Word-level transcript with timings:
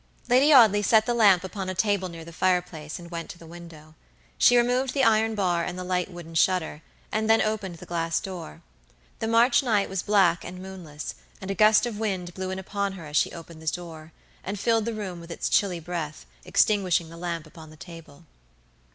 Lady 0.27 0.51
Audley 0.51 0.81
set 0.81 1.05
the 1.05 1.13
lamp 1.13 1.43
upon 1.43 1.69
a 1.69 1.75
table 1.75 2.09
near 2.09 2.25
the 2.25 2.33
fireplace, 2.33 2.97
and 2.97 3.11
went 3.11 3.29
to 3.29 3.37
the 3.37 3.45
window. 3.45 3.93
She 4.39 4.57
removed 4.57 4.95
the 4.95 5.03
iron 5.03 5.35
bar 5.35 5.63
and 5.63 5.77
the 5.77 5.83
light 5.83 6.09
wooden 6.09 6.33
shutter, 6.33 6.81
and 7.11 7.29
then 7.29 7.39
opened 7.39 7.75
the 7.75 7.85
glass 7.85 8.19
door. 8.19 8.63
The 9.19 9.27
March 9.27 9.61
night 9.61 9.89
was 9.89 10.01
black 10.01 10.43
and 10.43 10.57
moonless, 10.59 11.13
and 11.39 11.51
a 11.51 11.53
gust 11.53 11.85
of 11.85 11.99
wind 11.99 12.33
blew 12.33 12.49
in 12.49 12.57
upon 12.57 12.93
her 12.93 13.05
as 13.05 13.15
she 13.15 13.31
opened 13.31 13.61
this 13.61 13.69
door, 13.69 14.11
and 14.43 14.59
filled 14.59 14.85
the 14.85 14.95
room 14.95 15.19
with 15.19 15.29
its 15.29 15.47
chilly 15.49 15.79
breath, 15.79 16.25
extinguishing 16.45 17.09
the 17.09 17.15
lamp 17.17 17.45
upon 17.45 17.69
the 17.69 17.77
table. 17.77 18.23